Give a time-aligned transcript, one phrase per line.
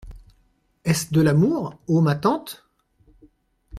[0.83, 2.67] est-ce de l'amour, ô ma tante?